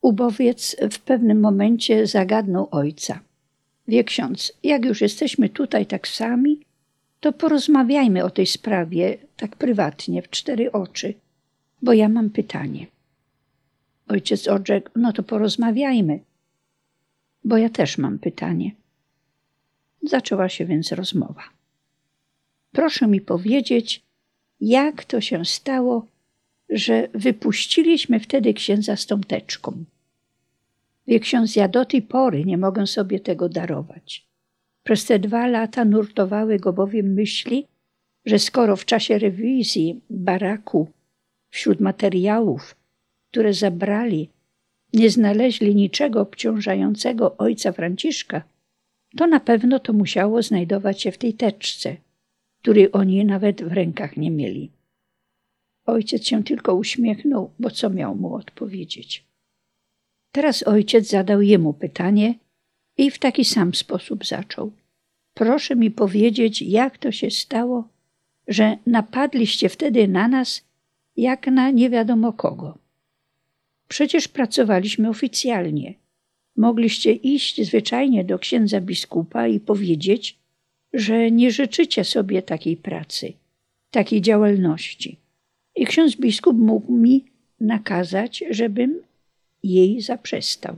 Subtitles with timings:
[0.00, 3.20] Ubowiec w pewnym momencie zagadnął ojca.
[3.88, 6.60] Wie ksiądz, jak już jesteśmy tutaj tak sami,
[7.20, 11.14] to porozmawiajmy o tej sprawie tak prywatnie, w cztery oczy,
[11.82, 12.86] bo ja mam pytanie.
[14.08, 16.20] Ojciec odrzekł, no to porozmawiajmy,
[17.44, 18.70] bo ja też mam pytanie.
[20.02, 21.42] Zaczęła się więc rozmowa.
[22.72, 24.02] Proszę mi powiedzieć,
[24.60, 26.06] jak to się stało,
[26.70, 29.84] że wypuściliśmy wtedy księdza z tą teczką.
[31.06, 34.26] Wie ksiądz, ja do tej pory nie mogę sobie tego darować.
[34.82, 37.66] Przez te dwa lata nurtowały go bowiem myśli,
[38.24, 40.88] że skoro w czasie rewizji baraku
[41.50, 42.76] wśród materiałów,
[43.30, 44.30] które zabrali,
[44.92, 48.42] nie znaleźli niczego obciążającego ojca Franciszka,
[49.16, 51.96] to na pewno to musiało znajdować się w tej teczce,
[52.62, 54.70] której oni nawet w rękach nie mieli.
[55.90, 59.24] Ojciec się tylko uśmiechnął, bo co miał mu odpowiedzieć?
[60.32, 62.34] Teraz ojciec zadał jemu pytanie
[62.96, 64.72] i w taki sam sposób zaczął.
[65.34, 67.88] Proszę mi powiedzieć, jak to się stało,
[68.48, 70.64] że napadliście wtedy na nas,
[71.16, 72.78] jak na nie wiadomo kogo.
[73.88, 75.94] Przecież pracowaliśmy oficjalnie.
[76.56, 80.38] Mogliście iść zwyczajnie do księdza biskupa i powiedzieć,
[80.92, 83.32] że nie życzycie sobie takiej pracy,
[83.90, 85.19] takiej działalności.
[85.80, 87.24] I ksiądz biskup mógł mi
[87.60, 89.02] nakazać, żebym
[89.62, 90.76] jej zaprzestał.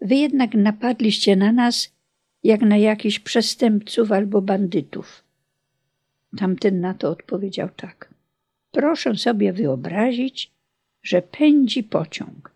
[0.00, 1.92] Wy jednak napadliście na nas
[2.44, 5.24] jak na jakichś przestępców albo bandytów.
[6.36, 8.14] Tamten na to odpowiedział tak.
[8.70, 10.50] Proszę sobie wyobrazić,
[11.02, 12.54] że pędzi pociąg,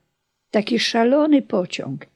[0.51, 2.07] taki szalony pociąg,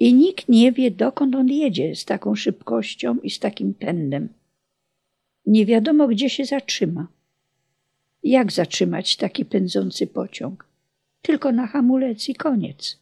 [0.00, 4.28] i nikt nie wie, dokąd on jedzie z taką szybkością i z takim pędem.
[5.46, 7.06] Nie wiadomo, gdzie się zatrzyma.
[8.22, 10.68] Jak zatrzymać taki pędzący pociąg?
[11.22, 12.98] Tylko na hamulec i koniec.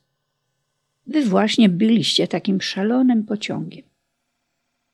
[1.06, 3.82] Wy właśnie byliście takim szalonym pociągiem.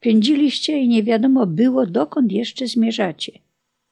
[0.01, 3.33] Pędziliście i nie wiadomo było, dokąd jeszcze zmierzacie,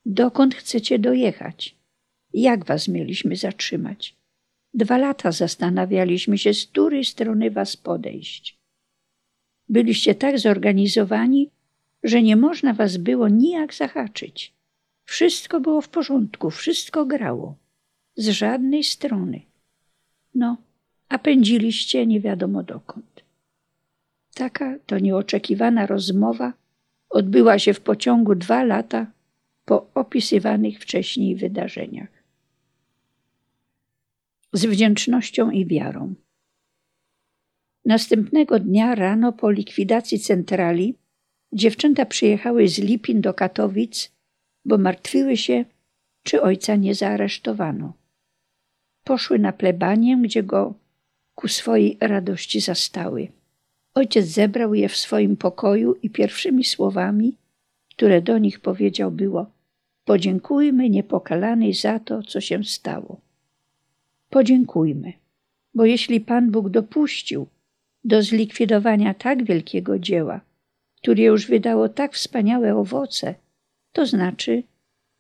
[0.07, 1.77] dokąd chcecie dojechać.
[2.35, 4.17] Jak was mieliśmy zatrzymać?
[4.75, 8.59] Dwa lata zastanawialiśmy się, z której strony was podejść.
[9.69, 11.51] Byliście tak zorganizowani,
[12.03, 14.54] że nie można was było nijak zahaczyć.
[15.05, 17.57] Wszystko było w porządku, wszystko grało.
[18.17, 19.41] Z żadnej strony.
[20.35, 20.57] No,
[21.09, 23.25] a pędziliście nie wiadomo dokąd.
[24.35, 26.53] Taka to nieoczekiwana rozmowa
[27.11, 29.07] odbyła się w pociągu dwa lata
[29.65, 32.09] po opisywanych wcześniej wydarzeniach.
[34.53, 36.15] Z wdzięcznością i wiarą.
[37.85, 40.95] Następnego dnia rano po likwidacji centrali
[41.53, 44.14] dziewczęta przyjechały z Lipin do Katowic,
[44.65, 45.65] bo martwiły się,
[46.23, 47.93] czy ojca nie zaaresztowano.
[49.05, 50.75] Poszły na plebanię, gdzie go
[51.35, 53.29] ku swojej radości zastały.
[53.95, 57.37] Ojciec zebrał je w swoim pokoju i pierwszymi słowami,
[57.91, 59.47] które do nich powiedział, było:
[60.05, 63.21] Podziękujmy niepokalanej za to, co się stało.
[64.31, 65.13] Podziękujmy,
[65.75, 67.47] bo jeśli Pan Bóg dopuścił
[68.05, 70.41] do zlikwidowania tak wielkiego dzieła,
[70.97, 73.35] które już wydało tak wspaniałe owoce,
[73.95, 74.63] to znaczy,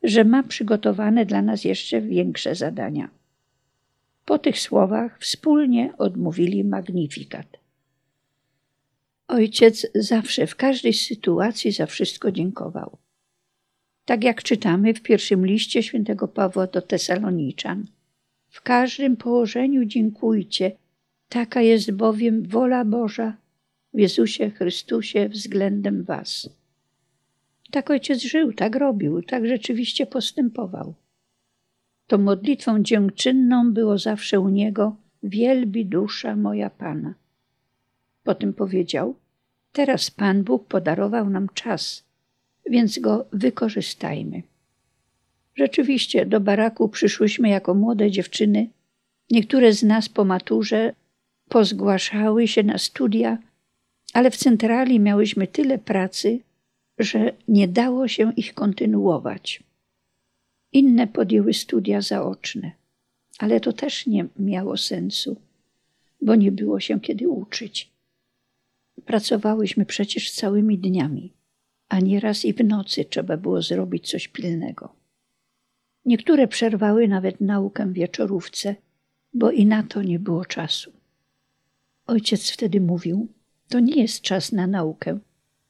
[0.02, 3.08] że ma przygotowane dla nas jeszcze większe zadania.
[4.24, 7.46] Po tych słowach wspólnie odmówili magnifikat.
[9.28, 12.98] Ojciec zawsze w każdej sytuacji za wszystko dziękował.
[14.04, 17.86] Tak jak czytamy w pierwszym liście świętego Pawła do Tesaloniczan.
[18.48, 20.72] W każdym położeniu dziękujcie,
[21.28, 23.36] taka jest bowiem wola Boża
[23.94, 26.48] w Jezusie Chrystusie względem Was.
[27.74, 30.94] Tak ojciec żył, tak robił, tak rzeczywiście postępował.
[32.06, 37.14] To modlitwą dziękczynną było zawsze u niego wielbi dusza moja Pana.
[38.24, 39.14] Potem powiedział:
[39.72, 42.04] Teraz Pan Bóg podarował nam czas,
[42.70, 44.42] więc go wykorzystajmy.
[45.54, 48.68] Rzeczywiście do baraku przyszłyśmy jako młode dziewczyny.
[49.30, 50.94] Niektóre z nas po maturze
[51.48, 53.38] pozgłaszały się na studia,
[54.12, 56.40] ale w centrali miałyśmy tyle pracy,
[56.98, 59.62] że nie dało się ich kontynuować.
[60.72, 62.72] Inne podjęły studia zaoczne,
[63.38, 65.36] ale to też nie miało sensu,
[66.22, 67.90] bo nie było się kiedy uczyć.
[69.06, 71.32] Pracowałyśmy przecież całymi dniami,
[71.88, 74.96] a nieraz i w nocy trzeba było zrobić coś pilnego.
[76.04, 78.76] Niektóre przerwały nawet naukę wieczorówce,
[79.34, 80.92] bo i na to nie było czasu.
[82.06, 83.28] Ojciec wtedy mówił:
[83.68, 85.18] To nie jest czas na naukę,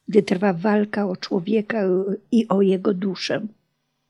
[0.09, 1.89] gdy trwa walka o człowieka
[2.33, 3.47] i o jego duszę.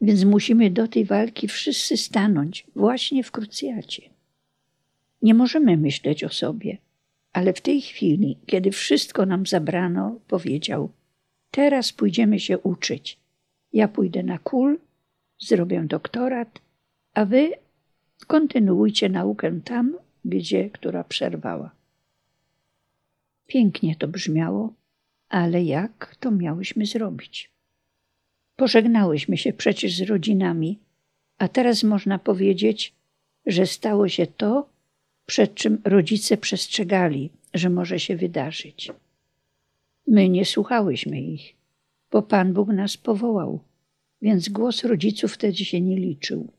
[0.00, 4.02] Więc musimy do tej walki wszyscy stanąć właśnie w krucjacie.
[5.22, 6.78] Nie możemy myśleć o sobie,
[7.32, 10.90] ale w tej chwili, kiedy wszystko nam zabrano, powiedział:
[11.50, 13.18] Teraz pójdziemy się uczyć.
[13.72, 14.78] Ja pójdę na kul,
[15.38, 16.60] zrobię doktorat,
[17.14, 17.50] a wy
[18.26, 21.70] kontynuujcie naukę tam, gdzie która przerwała.
[23.46, 24.72] Pięknie to brzmiało,
[25.34, 27.50] ale jak to miałyśmy zrobić?
[28.56, 30.78] Pożegnałyśmy się przecież z rodzinami,
[31.38, 32.94] a teraz można powiedzieć,
[33.46, 34.68] że stało się to,
[35.26, 38.92] przed czym rodzice przestrzegali, że może się wydarzyć.
[40.06, 41.54] My nie słuchałyśmy ich,
[42.10, 43.60] bo Pan Bóg nas powołał,
[44.22, 46.52] więc głos rodziców wtedy się nie liczył.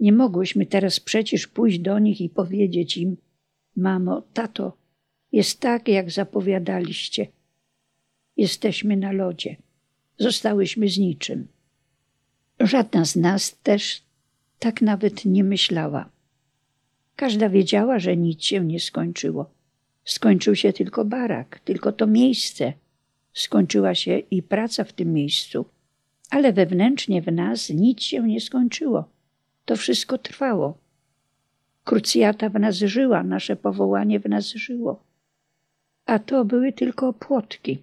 [0.00, 3.16] Nie mogłyśmy teraz przecież pójść do nich i powiedzieć im:
[3.76, 4.76] Mamo, tato,
[5.32, 7.26] jest tak, jak zapowiadaliście.
[8.36, 9.56] Jesteśmy na lodzie.
[10.18, 11.48] Zostałyśmy z niczym.
[12.60, 14.02] Żadna z nas też
[14.58, 16.10] tak nawet nie myślała.
[17.16, 19.50] Każda wiedziała, że nic się nie skończyło.
[20.04, 22.72] Skończył się tylko barak, tylko to miejsce.
[23.32, 25.64] Skończyła się i praca w tym miejscu,
[26.30, 29.04] ale wewnętrznie w nas nic się nie skończyło.
[29.64, 30.78] To wszystko trwało.
[31.84, 35.02] Krucjata w nas żyła, nasze powołanie w nas żyło.
[36.06, 37.78] A to były tylko płotki.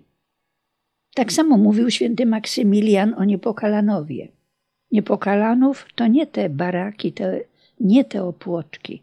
[1.17, 4.27] Tak samo mówił święty Maksymilian o Niepokalanowie.
[4.91, 7.39] Niepokalanów to nie te baraki, te,
[7.79, 9.01] nie te opłotki.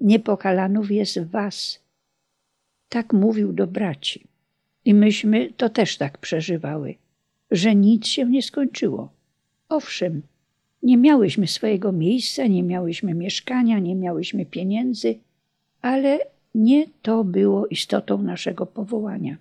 [0.00, 1.80] Niepokalanów jest was.
[2.88, 4.24] Tak mówił do braci.
[4.84, 6.94] I myśmy to też tak przeżywały,
[7.50, 9.08] że nic się nie skończyło.
[9.68, 10.22] Owszem,
[10.82, 15.18] nie miałyśmy swojego miejsca, nie miałyśmy mieszkania, nie miałyśmy pieniędzy,
[15.82, 16.18] ale
[16.54, 19.36] nie to było istotą naszego powołania.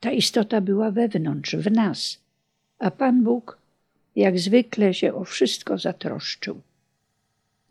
[0.00, 2.20] Ta istota była wewnątrz, w nas,
[2.78, 3.58] a Pan Bóg
[4.18, 6.60] jak zwykle się o wszystko zatroszczył.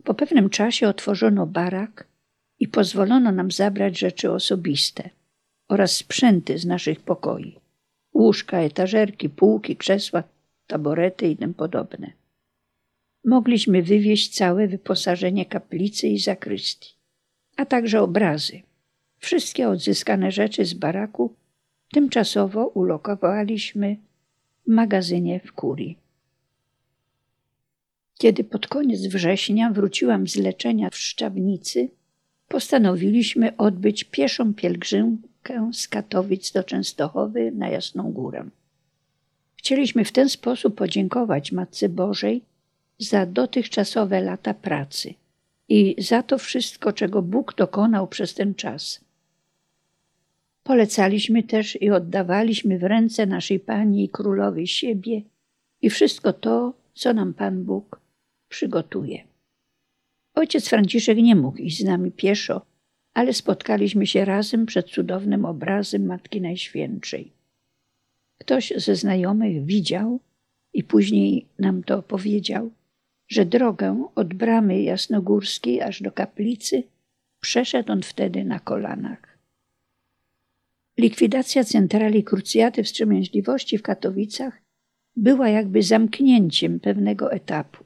[0.04, 2.06] Po pewnym czasie otworzono barak
[2.60, 5.10] i pozwolono nam zabrać rzeczy osobiste
[5.68, 7.56] oraz sprzęty z naszych pokoi.
[8.14, 10.22] Łóżka, etażerki, półki, krzesła,
[10.66, 12.12] taborety i tym podobne.
[13.24, 16.94] Mogliśmy wywieźć całe wyposażenie kaplicy i zakrystii,
[17.56, 18.62] a także obrazy.
[19.18, 21.34] Wszystkie odzyskane rzeczy z baraku
[21.92, 23.96] tymczasowo ulokowaliśmy
[24.66, 25.98] w magazynie w kurii.
[28.18, 31.88] Kiedy pod koniec września wróciłam z leczenia w Szczawnicy,
[32.48, 38.44] postanowiliśmy odbyć pieszą pielgrzymkę z Katowic do Częstochowy na Jasną Górę.
[39.56, 42.42] Chcieliśmy w ten sposób podziękować Matce Bożej
[42.98, 45.14] za dotychczasowe lata pracy
[45.68, 49.00] i za to wszystko, czego Bóg dokonał przez ten czas.
[50.68, 55.22] Polecaliśmy też i oddawaliśmy w ręce naszej Pani i Królowej siebie
[55.82, 58.00] i wszystko to, co nam Pan Bóg
[58.48, 59.24] przygotuje.
[60.34, 62.66] Ojciec Franciszek nie mógł iść z nami pieszo,
[63.14, 67.32] ale spotkaliśmy się razem przed cudownym obrazem Matki Najświętszej.
[68.38, 70.20] Ktoś ze znajomych widział
[70.72, 72.70] i później nam to opowiedział,
[73.28, 76.82] że drogę od bramy jasnogórskiej aż do kaplicy
[77.40, 79.27] przeszedł on wtedy na kolanach.
[80.98, 84.62] Likwidacja centrali krucjaty wstrzemięźliwości w Katowicach
[85.16, 87.84] była jakby zamknięciem pewnego etapu.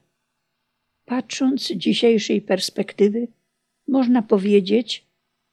[1.05, 3.29] Patrząc z dzisiejszej perspektywy,
[3.89, 5.07] można powiedzieć,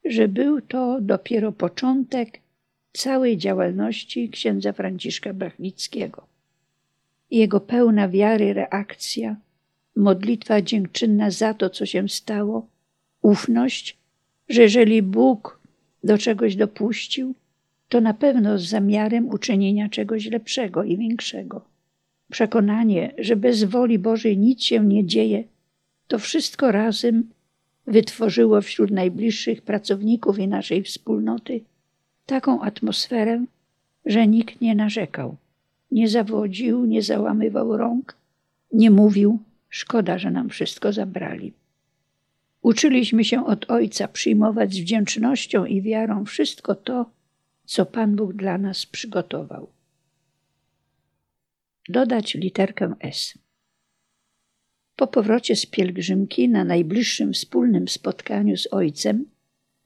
[0.06, 2.39] że był to dopiero początek
[2.93, 6.27] całej działalności księdza Franciszka Brachnickiego.
[7.31, 9.36] Jego pełna wiary reakcja,
[9.95, 12.67] modlitwa dziękczynna za to, co się stało,
[13.22, 13.98] ufność,
[14.50, 15.60] że jeżeli Bóg
[16.03, 17.36] do czegoś dopuścił,
[17.89, 21.62] to na pewno z zamiarem uczynienia czegoś lepszego i większego.
[22.31, 25.43] Przekonanie, że bez woli Bożej nic się nie dzieje,
[26.08, 27.29] to wszystko razem
[27.88, 31.62] wytworzyło wśród najbliższych pracowników i naszej wspólnoty
[32.25, 33.46] taką atmosferę,
[34.05, 35.36] że nikt nie narzekał,
[35.91, 38.15] nie zawodził, nie załamywał rąk,
[38.74, 41.53] nie mówił: Szkoda, że nam wszystko zabrali.
[42.62, 47.05] Uczyliśmy się od Ojca przyjmować z wdzięcznością i wiarą wszystko to,
[47.69, 49.69] co Pan Bóg dla nas przygotował
[51.89, 53.38] dodać literkę S.
[54.95, 59.25] Po powrocie z pielgrzymki na najbliższym wspólnym spotkaniu z ojcem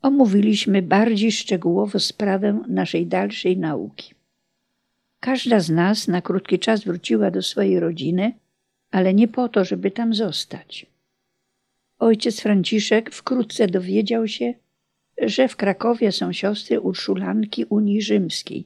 [0.01, 4.13] omówiliśmy bardziej szczegółowo sprawę naszej dalszej nauki.
[5.19, 8.33] Każda z nas na krótki czas wróciła do swojej rodziny,
[8.91, 10.85] ale nie po to, żeby tam zostać.
[11.99, 14.53] Ojciec Franciszek wkrótce dowiedział się,
[15.22, 18.65] że w Krakowie są siostry urszulanki Unii Rzymskiej,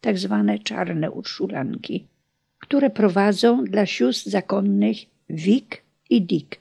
[0.00, 2.06] tak zwane czarne urszulanki,
[2.58, 4.96] które prowadzą dla sióstr zakonnych
[5.30, 6.60] Wik i Dick.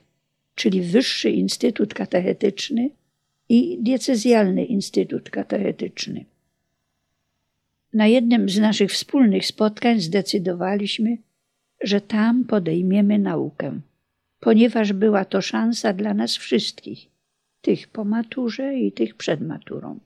[0.55, 2.89] czyli Wyższy Instytut Katechetyczny
[3.49, 6.25] i Diecezjalny Instytut Katechetyczny.
[7.93, 11.17] Na jednym z naszych wspólnych spotkań zdecydowaliśmy,
[11.81, 13.79] że tam podejmiemy naukę,
[14.39, 17.07] ponieważ była to szansa dla nas wszystkich,
[17.67, 19.99] tych po maturze i tych przed maturą.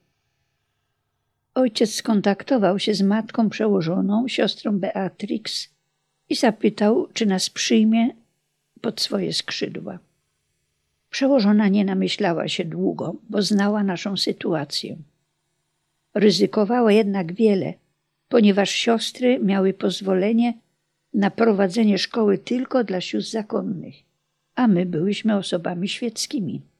[1.53, 5.69] Ojciec skontaktował się z matką przełożoną, siostrą Beatrix
[6.29, 8.09] i zapytał, czy nas przyjmie
[8.81, 9.99] pod swoje skrzydła.
[11.09, 14.97] Przełożona nie namyślała się długo, bo znała naszą sytuację.
[16.13, 17.73] Ryzykowała jednak wiele,
[18.29, 20.53] ponieważ siostry miały pozwolenie
[21.13, 23.95] na prowadzenie szkoły tylko dla sióstr zakonnych,
[24.55, 26.70] a my byłyśmy osobami świeckimi.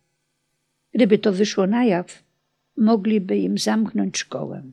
[0.93, 2.23] Gdyby to wyszło na jaw,
[2.77, 4.63] mogliby im zamknąć szkołę.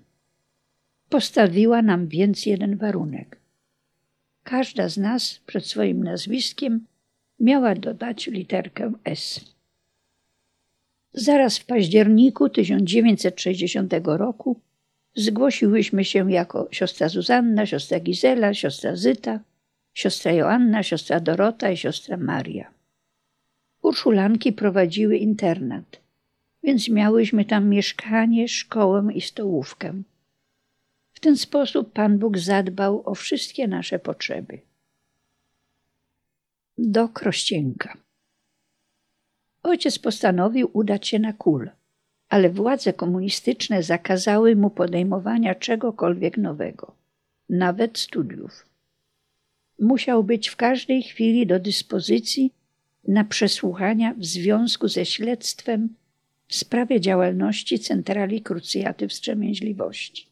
[1.08, 3.38] Postawiła nam więc jeden warunek.
[4.44, 6.87] Każda z nas przed swoim nazwiskiem
[7.40, 9.40] miała dodać literkę S.
[11.12, 14.60] Zaraz w październiku 1960 roku
[15.16, 19.40] zgłosiłyśmy się jako siostra Zuzanna, siostra Gizela, siostra Zyta,
[19.94, 22.70] siostra Joanna, siostra Dorota i siostra Maria.
[23.82, 26.00] Urszulanki prowadziły internat,
[26.68, 30.02] więc miałyśmy tam mieszkanie, szkołę i stołówkę.
[31.12, 34.60] W ten sposób Pan Bóg zadbał o wszystkie nasze potrzeby.
[36.78, 37.96] Do Krościenka.
[39.62, 41.70] Ojciec postanowił udać się na kul,
[42.28, 46.94] ale władze komunistyczne zakazały mu podejmowania czegokolwiek nowego,
[47.48, 48.66] nawet studiów.
[49.78, 52.52] Musiał być w każdej chwili do dyspozycji
[53.08, 55.94] na przesłuchania w związku ze śledztwem
[56.48, 60.26] w sprawie działalności Centrali Krucjaty Wstrzemięźliwości.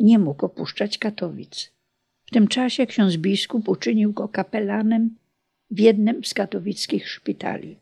[0.00, 1.70] Nie mógł opuszczać Katowic.
[2.26, 5.16] W tym czasie ksiądz biskup uczynił go kapelanem
[5.70, 7.76] w jednym z katowickich szpitali.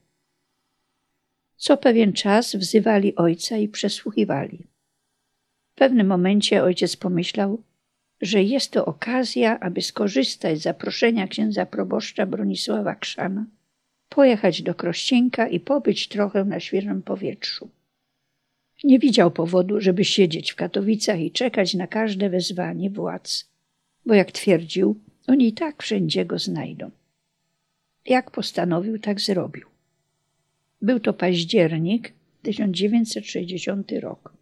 [1.57, 4.59] Co pewien czas wzywali ojca i przesłuchiwali.
[5.73, 7.63] W pewnym momencie ojciec pomyślał,
[8.21, 13.45] że jest to okazja, aby skorzystać z zaproszenia księdza proboszcza Bronisława Krzana,
[14.09, 17.69] pojechać do Krościenka i pobyć trochę na świeżym powietrzu.
[18.85, 23.51] Nie widział powodu, żeby siedzieć w Katowicach i czekać na każde wezwanie władz,
[24.07, 26.91] bo jak twierdził, oni i tak wszędzie go znajdą.
[28.07, 29.67] Jak postanowił, tak zrobił.
[30.83, 32.13] Był to październik
[32.43, 34.33] 1960 rok.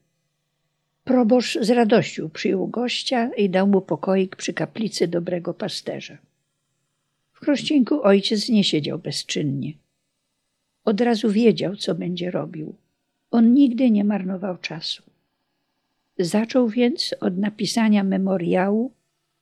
[1.04, 6.18] Proboszcz z radością przyjął gościa i dał mu pokoik przy kaplicy dobrego pasterza.
[7.36, 9.72] W Krościńku ojciec nie siedział bezczynnie.
[10.84, 12.74] Od razu wiedział, co będzie robił.
[13.30, 15.02] On nigdy nie marnował czasu.
[16.18, 18.92] Zaczął więc od napisania memoriału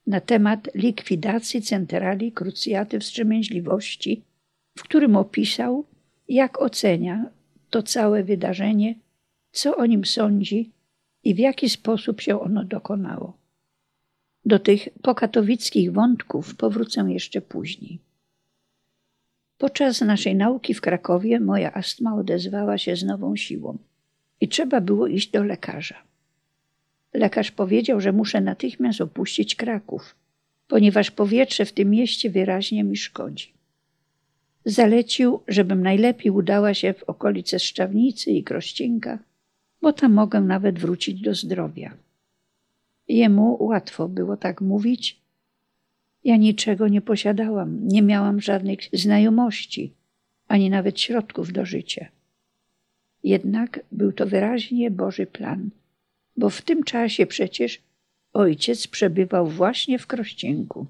[0.07, 4.21] na temat likwidacji centrali krucjaty wstrzemięźliwości,
[4.77, 5.85] w którym opisał,
[6.29, 7.25] jak ocenia
[7.69, 8.95] to całe wydarzenie,
[9.51, 10.71] co o nim sądzi
[11.23, 13.37] i w jaki sposób się ono dokonało.
[14.45, 17.99] Do tych pokatowickich wątków powrócę jeszcze później.
[19.57, 23.77] Podczas naszej nauki w Krakowie moja astma odezwała się z nową siłą
[24.41, 25.95] i trzeba było iść do lekarza.
[27.13, 30.15] Lekarz powiedział, że muszę natychmiast opuścić Kraków,
[30.67, 33.53] ponieważ powietrze w tym mieście wyraźnie mi szkodzi.
[34.65, 39.19] Zalecił, żebym najlepiej udała się w okolice Szczawnicy i Krościnka,
[39.81, 41.93] bo tam mogę nawet wrócić do zdrowia.
[43.07, 45.19] Jemu łatwo było tak mówić.
[46.23, 49.93] Ja niczego nie posiadałam, nie miałam żadnych znajomości,
[50.47, 52.07] ani nawet środków do życia.
[53.23, 55.69] Jednak był to wyraźnie Boży plan,
[56.37, 57.81] bo w tym czasie przecież
[58.33, 60.85] ojciec przebywał właśnie w Krościenku.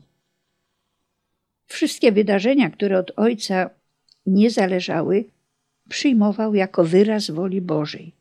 [1.66, 3.70] Wszystkie wydarzenia, które od ojca
[4.26, 5.26] nie zależały,
[5.90, 8.12] przyjmował jako wyraz woli Bożej.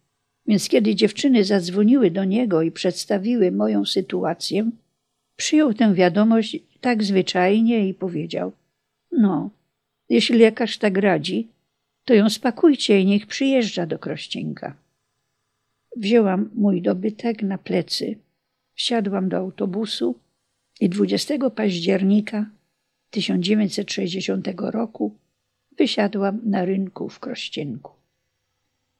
[0.46, 4.70] Więc kiedy dziewczyny zadzwoniły do niego i przedstawiły moją sytuację,
[5.36, 8.52] przyjął tę wiadomość tak zwyczajnie i powiedział:
[9.12, 9.50] No,
[10.08, 11.48] jeśli lekarz tak radzi,
[12.04, 14.76] to ją spakujcie i niech przyjeżdża do Krościenka.
[15.96, 18.16] Wzięłam mój dobytek na plecy,
[18.74, 20.14] wsiadłam do autobusu
[20.80, 22.46] i 20 października
[23.10, 25.14] 1960 roku
[25.78, 28.03] wysiadłam na rynku w Krościenku.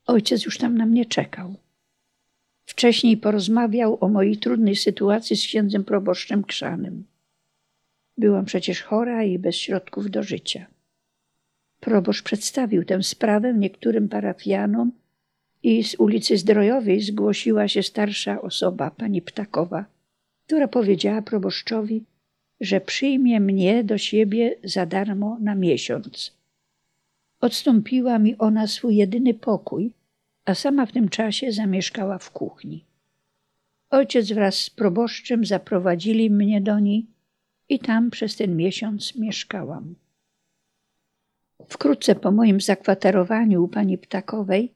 [0.06, 1.54] Ojciec już tam na mnie czekał.
[2.64, 7.04] Wcześniej porozmawiał o mojej trudnej sytuacji z księdzem proboszczem Krzanym.
[8.18, 10.66] Byłam przecież chora i bez środków do życia.
[11.80, 14.92] Proboszcz przedstawił tę sprawę niektórym parafianom
[15.62, 19.84] i z ulicy Zdrojowej zgłosiła się starsza osoba, pani Ptakowa,
[20.46, 21.23] która powiedziała
[27.44, 29.92] Odstąpiła mi ona swój jedyny pokój,
[30.44, 32.84] a sama w tym czasie zamieszkała w kuchni.
[33.90, 37.06] Ojciec wraz z proboszczem zaprowadzili mnie do niej
[37.68, 39.94] i tam przez ten miesiąc mieszkałam.
[41.68, 44.72] Wkrótce po moim zakwaterowaniu u pani Ptakowej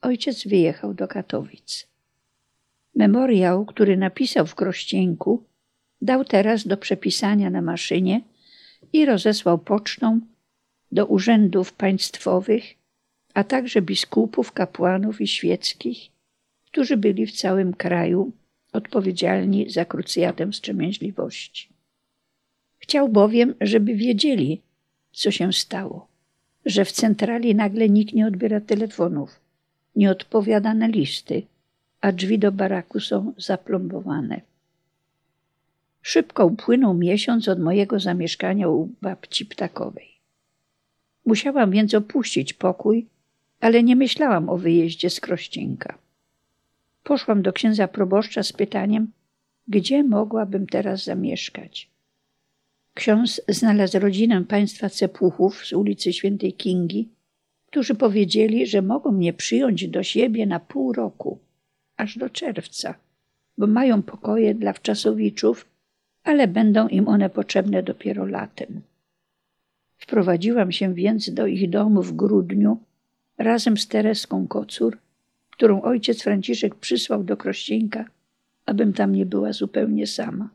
[0.00, 1.88] ojciec wyjechał do Katowic.
[2.94, 5.44] Memoriał, który napisał w Krościenku,
[6.02, 8.20] dał teraz do przepisania na maszynie
[8.92, 10.20] i rozesłał pocztą
[10.92, 12.64] do urzędów państwowych,
[13.34, 16.08] a także biskupów, kapłanów i świeckich,
[16.66, 18.32] którzy byli w całym kraju
[18.72, 21.68] odpowiedzialni za krucjatę wstrzemięźliwości.
[22.78, 24.60] Chciał bowiem, żeby wiedzieli,
[25.12, 26.06] co się stało,
[26.66, 29.40] że w centrali nagle nikt nie odbiera telefonów,
[29.96, 31.42] nie odpowiada na listy,
[32.00, 34.40] a drzwi do baraku są zaplombowane.
[36.02, 40.19] Szybko upłynął miesiąc od mojego zamieszkania u babci ptakowej.
[41.26, 43.06] Musiałam więc opuścić pokój,
[43.60, 45.98] ale nie myślałam o wyjeździe z Krościenka.
[47.04, 49.12] Poszłam do księdza proboszcza z pytaniem,
[49.68, 51.90] gdzie mogłabym teraz zamieszkać.
[52.94, 57.08] Ksiądz znalazł rodzinę państwa Cepłuchów z ulicy Świętej Kingi,
[57.66, 61.38] którzy powiedzieli, że mogą mnie przyjąć do siebie na pół roku,
[61.96, 62.94] aż do czerwca,
[63.58, 65.66] bo mają pokoje dla wczasowiczów,
[66.24, 68.80] ale będą im one potrzebne dopiero latem.
[70.00, 72.78] Wprowadziłam się więc do ich domu w grudniu
[73.38, 74.98] razem z Tereską Kocur,
[75.50, 78.04] którą ojciec Franciszek przysłał do Krościenka,
[78.66, 80.48] abym tam nie była zupełnie sama.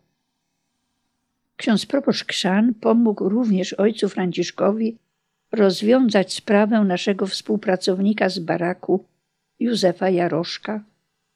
[1.57, 4.97] Ksiądz proboszcz Krzan pomógł również ojcu Franciszkowi
[5.51, 9.05] rozwiązać sprawę naszego współpracownika z baraku,
[9.59, 10.83] Józefa Jaroszka,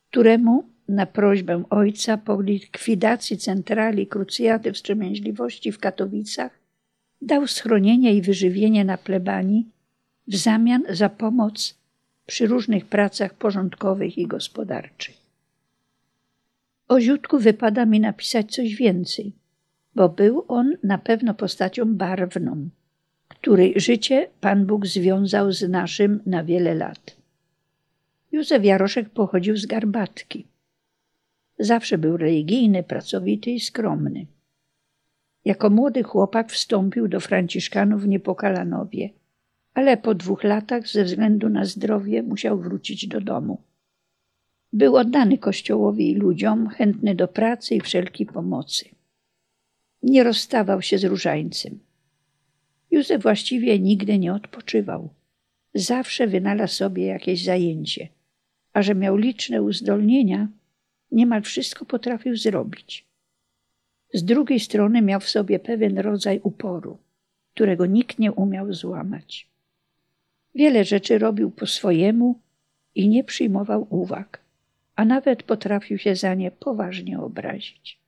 [0.10, 6.60] któremu na prośbę ojca po likwidacji centrali krucjaty wstrzemięźliwości w Katowicach
[7.22, 9.68] dał schronienie i wyżywienie na plebanii
[10.28, 11.78] w zamian za pomoc
[12.26, 15.18] przy różnych pracach porządkowych i gospodarczych.
[16.88, 19.34] O Ziutku wypada mi napisać coś więcej,
[19.96, 22.70] bo był on na pewno postacią barwną,
[23.28, 27.16] której życie Pan Bóg związał z naszym na wiele lat.
[28.32, 30.46] Józef Jaroszek pochodził z Garbatki.
[31.60, 34.26] Zawsze był religijny, pracowity i skromny.
[35.50, 39.10] Jako młody chłopak wstąpił do Franciszkanów w Niepokalanowie,
[39.74, 43.62] ale po dwóch latach ze względu na zdrowie musiał wrócić do domu.
[44.74, 48.86] Był oddany Kościołowi i ludziom, chętny do pracy i wszelkiej pomocy.
[50.04, 51.80] Nie rozstawał się z różańcem.
[52.92, 55.10] Józef właściwie nigdy nie odpoczywał.
[55.74, 58.08] Zawsze wynalazł sobie jakieś zajęcie,
[58.74, 60.48] a że miał liczne uzdolnienia,
[61.12, 63.09] niemal wszystko potrafił zrobić.
[64.14, 66.98] Z drugiej strony miał w sobie pewien rodzaj uporu,
[67.54, 69.48] którego nikt nie umiał złamać.
[70.56, 72.40] Wiele rzeczy robił po swojemu
[72.96, 74.42] i nie przyjmował uwag,
[74.96, 77.99] a nawet potrafił się za nie poważnie obrazić.